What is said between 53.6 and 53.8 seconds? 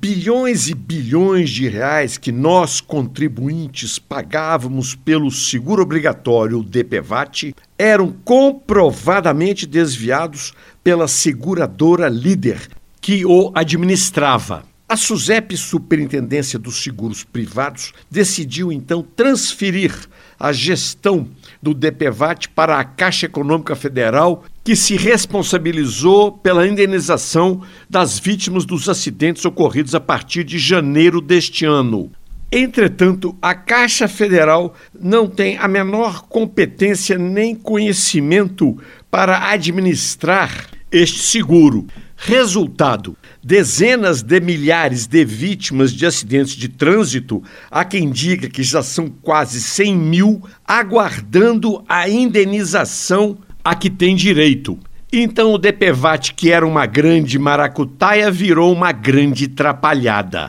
a